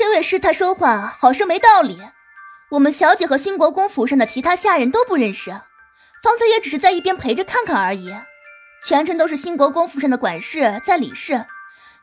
[0.00, 2.00] 这位师太说话好生没道理，
[2.70, 5.50] 我们小姐和兴国公府上的其他下人都不认识，
[6.22, 8.10] 方才也只是在一边陪着看看而已。
[8.82, 11.44] 全程都是兴国公府上的管事在理事，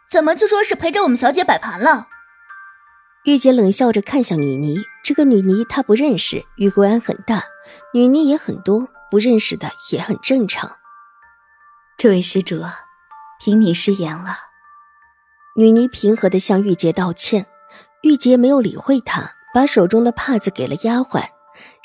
[0.07, 2.07] 怎么就说是陪着我们小姐摆盘了？
[3.23, 7.45] 玉洁冷笑着看向女尼，这个女尼她不认识，玉桂庵很大，
[7.95, 10.77] 女尼也很多，不认识的也很正常。
[11.97, 12.61] 这位施主，
[13.43, 14.37] 凭你失言了。
[15.55, 17.47] 女尼平和的向玉洁道歉。
[18.07, 21.25] 玉洁没有理会他，把手中的帕子给了丫鬟，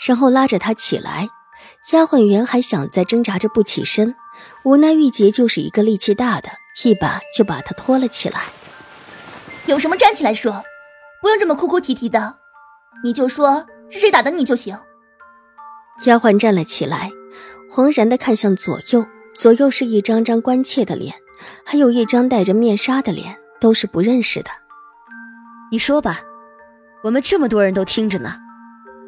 [0.06, 1.28] 然后拉着他起来。
[1.92, 4.14] 丫鬟原还想再挣扎着不起身，
[4.64, 6.48] 无奈玉洁就是一个力气大的，
[6.84, 8.40] 一把就把他拖了起来。
[9.66, 10.62] 有什么站起来说，
[11.20, 12.36] 不用这么哭哭啼啼的，
[13.02, 14.78] 你就说是谁打的你就行。
[16.06, 17.10] 丫鬟站了起来，
[17.68, 21.14] 惶然的看向左右，左右是一张张关切的脸，
[21.64, 24.50] 还有一张戴着面纱的脸，都是不认识的。
[25.72, 26.20] 你说吧，
[27.02, 28.34] 我们这么多人都听着呢。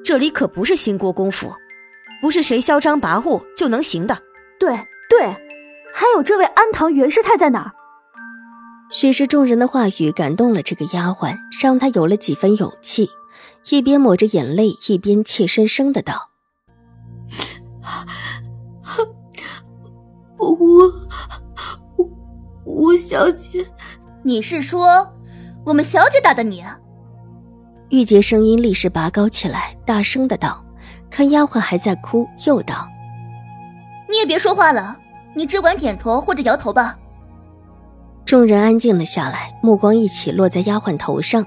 [0.03, 1.53] 这里可不是兴国公府，
[2.23, 4.17] 不是谁嚣张跋扈就能行的。
[4.59, 4.70] 对
[5.11, 5.27] 对，
[5.92, 7.70] 还有这位安堂袁师太在哪儿？
[8.91, 13.11] 许是众人的话语感动了这个丫鬟，让她有了几分勇气，
[13.69, 16.31] 一边抹着眼泪，一边怯生生的道
[20.39, 22.11] ：“我我
[22.65, 23.67] 我小姐，
[24.23, 25.12] 你是说？”
[25.65, 26.62] 我们小姐打的你，
[27.89, 30.62] 玉洁声音立时拔高起来，大声的道
[31.09, 32.87] ：“看丫鬟还在哭，又道：
[34.11, 34.95] 你也别说话了，
[35.33, 36.98] 你只管点头或者摇头吧。”
[38.27, 41.47] 众人安静了下来，目光一起落在丫鬟头上，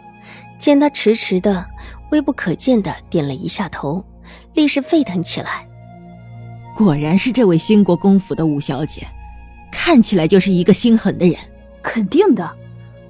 [0.57, 1.63] 见她迟迟的、
[2.09, 4.03] 微不可见的点了一下头，
[4.55, 5.63] 立时沸腾起来。
[6.75, 9.05] 果然是这位兴国公府的五小姐，
[9.72, 11.38] 看起来就是一个心狠的人，
[11.84, 12.49] 肯定的。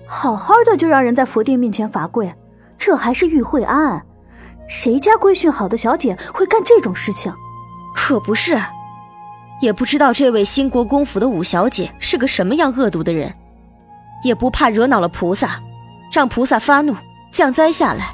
[0.07, 2.33] 好好的就让人在佛殿面前罚跪，
[2.77, 4.01] 这还是玉慧安，
[4.67, 7.31] 谁家规训好的小姐会干这种事情？
[7.93, 8.57] 可不是，
[9.61, 13.33] 也不知道这位新国公府的五小姐是个什么样恶毒的人，
[14.23, 15.61] 也不怕惹恼了菩萨，
[16.11, 16.95] 让菩萨发怒
[17.31, 18.13] 降灾下来。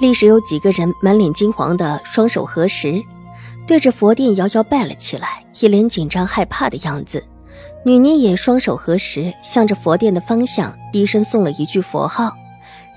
[0.00, 3.02] 立时有几个人满脸惊惶的双手合十，
[3.66, 7.24] 对着佛殿摇摇拜了起来，一脸紧张害怕的样子。
[7.86, 12.36] 女尼也双手合十，向着佛殿的方向低声诵了一句佛号。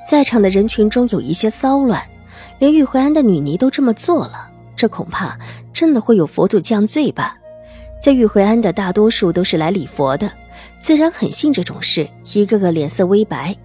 [0.04, 2.04] 在场的人群中有一些骚乱，
[2.58, 5.38] 连玉慧安的女尼都这么做了，这恐怕
[5.72, 7.38] 真的会有佛祖降罪吧？
[8.02, 10.32] 在玉慧安的大多数都是来礼佛的，
[10.82, 13.56] 自然很信这种事，一个个脸色微白，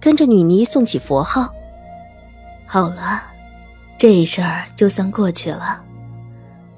[0.00, 1.52] 跟着女尼诵起佛号。
[2.66, 3.22] 好了，
[3.98, 5.82] 这事儿就算过去了，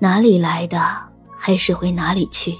[0.00, 0.82] 哪里来的
[1.38, 2.52] 还是回哪里去。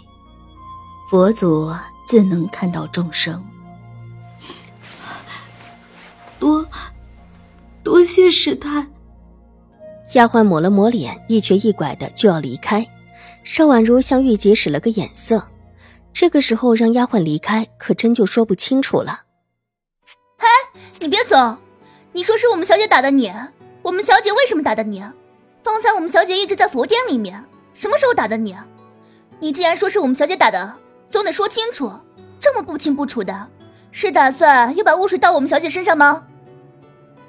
[1.13, 1.71] 佛祖
[2.07, 3.45] 自能看到众生，
[6.39, 6.67] 多
[7.85, 8.87] 多谢师太。
[10.15, 12.89] 丫鬟抹了抹脸，一瘸一拐的就要离开。
[13.45, 15.47] 邵婉如向玉洁使了个眼色，
[16.15, 19.25] 这个时候让丫鬟离开，可真就说不清楚了。
[20.39, 20.47] 哎，
[20.99, 21.59] 你别走！
[22.13, 23.31] 你说是我们小姐打的你，
[23.83, 25.05] 我们小姐为什么打的你？
[25.63, 27.45] 方才我们小姐一直在佛殿里面，
[27.75, 28.57] 什么时候打的你？
[29.41, 30.79] 你既然说是我们小姐打的。
[31.13, 31.93] 总得说清楚，
[32.41, 33.47] 这么不清不楚的，
[33.91, 36.25] 是打算又把污水倒我们小姐身上吗？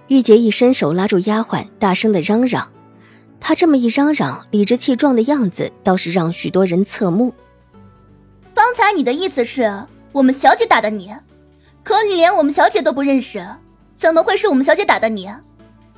[0.08, 2.72] 玉洁一伸手拉住丫鬟，大声的嚷嚷。
[3.42, 7.34] 她这么一嚷嚷，理直气壮的样子，倒是让许多人侧目。
[8.54, 9.84] 方才你的意思是
[10.14, 11.14] 我们小姐打的你，
[11.84, 13.46] 可你连我们小姐都不认识，
[13.98, 15.29] 怎么会是我们小姐打的你？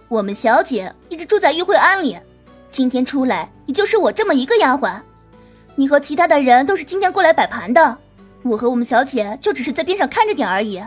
[0.08, 2.18] 我们小姐一直住在玉慧庵里，
[2.72, 5.00] 今天出来也就是我这么一个丫鬟。
[5.76, 7.98] 你和其他的人都是今天过来摆盘的，
[8.44, 10.82] 我和我们小姐就只是在边上看着点而已，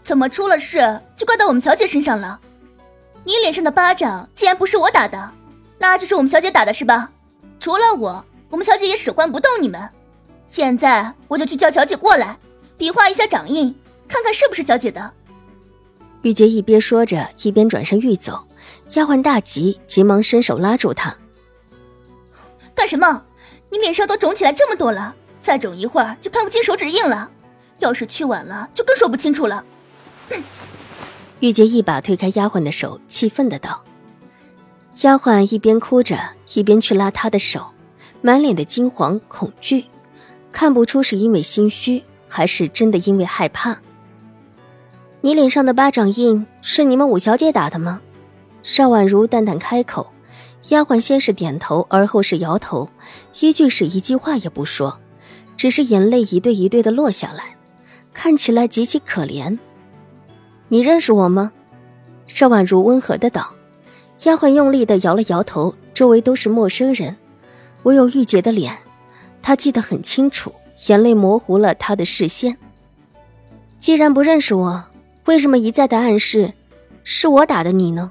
[0.00, 2.38] 怎么出了事就怪到我们小姐身上了？
[3.24, 5.30] 你脸上的巴掌既然不是我打的，
[5.78, 7.10] 那就是我们小姐打的是吧？
[7.58, 9.88] 除了我，我们小姐也使唤不动你们。
[10.46, 12.36] 现在我就去叫小姐过来，
[12.76, 13.74] 比划一下掌印，
[14.06, 15.12] 看看是不是小姐的。
[16.22, 18.38] 玉洁一边说着，一边转身欲走，
[18.94, 21.14] 丫鬟大急，急忙伸手拉住她。
[22.74, 23.22] 干什么？
[23.70, 27.30] 你脸上都肿起来这么多了，再肿一会儿就看不清手指印了。
[27.78, 29.64] 要是去晚了，就更说不清楚了。
[31.40, 33.84] 玉洁一把推开丫鬟的手，气愤的道
[35.02, 36.18] ：“丫鬟一边哭着，
[36.54, 37.68] 一边去拉她的手，
[38.20, 39.84] 满脸的惊惶恐惧，
[40.50, 43.78] 看不出是因为心虚，还是真的因为害怕。
[45.20, 48.00] 你脸上的巴掌印是你们五小姐打的吗？
[48.64, 50.12] 邵婉如淡淡开口。
[50.70, 52.88] 丫鬟先是点头，而后是摇头，
[53.40, 54.98] 一句是一句话也不说，
[55.56, 57.56] 只是眼泪一对一对的落下来，
[58.12, 59.58] 看起来极其可怜。
[60.68, 61.52] 你认识我吗？
[62.26, 63.54] 邵婉如温和的道。
[64.24, 67.16] 丫鬟用力的摇了摇头，周围都是陌生人，
[67.84, 68.76] 唯有玉洁的脸，
[69.40, 70.52] 她记得很清楚，
[70.88, 72.58] 眼泪模糊了她的视线。
[73.78, 74.84] 既然不认识我，
[75.26, 76.52] 为什么一再的暗示
[77.04, 78.10] 是我打的你呢？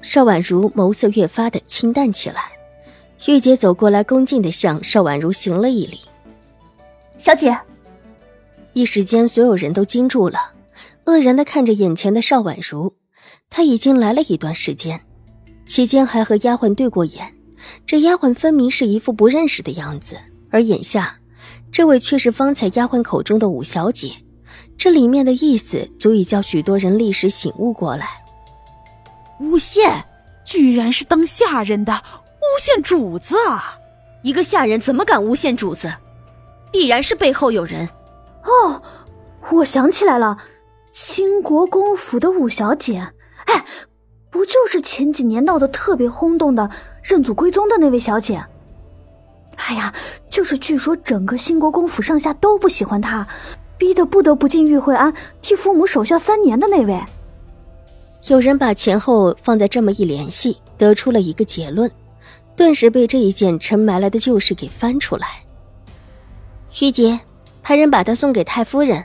[0.00, 2.52] 邵婉如眸色越发的清淡起来，
[3.26, 6.00] 玉洁走过来，恭敬的向邵婉如行了一礼。
[7.16, 7.56] 小姐，
[8.72, 10.38] 一时间所有人都惊住了，
[11.06, 12.94] 愕然的看着眼前的邵婉如。
[13.48, 15.00] 她已经来了一段时间，
[15.66, 17.34] 期间还和丫鬟对过眼，
[17.86, 20.16] 这丫鬟分明是一副不认识的样子，
[20.50, 21.18] 而眼下，
[21.72, 24.12] 这位却是方才丫鬟口中的五小姐，
[24.76, 28.08] 这里面的意思足以叫许多人立时醒悟过来。
[29.40, 30.04] 诬陷，
[30.44, 33.78] 居然是当下人的诬陷主子啊！
[34.22, 35.92] 一个下人怎么敢诬陷主子？
[36.72, 37.88] 必然是背后有人。
[38.44, 38.82] 哦，
[39.50, 40.38] 我想起来了，
[40.92, 43.12] 兴国公府的五小姐，
[43.46, 43.64] 哎，
[44.30, 46.70] 不就是前几年闹得特别轰动的
[47.02, 48.44] 认祖归宗的那位小姐？
[49.56, 49.92] 哎呀，
[50.30, 53.26] 就是据说整个兴国公府上下都不喜欢她，
[53.78, 57.00] 逼得不得不进玉惠安替父母守孝三年的那位。
[58.26, 61.88] 有人把前后放在这么一联系，得出了一个结论，
[62.56, 65.28] 顿时被这一件陈埋来的旧事给翻出来。
[66.80, 67.20] 玉洁，
[67.62, 69.04] 派人把他送给太夫人，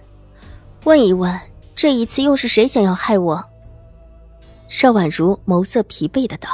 [0.85, 1.39] 问一问，
[1.75, 3.44] 这一次又是谁想要害我？
[4.68, 6.50] 邵婉如眸色疲惫的道，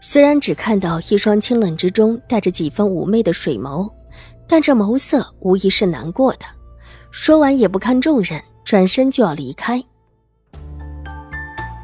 [0.00, 3.90] 虽然只看到一双清冷之中带着几分妩媚的水眸，
[4.46, 6.46] 但这眸色无疑是难过的。
[7.10, 9.82] 说完也不看众人，转身就要离开。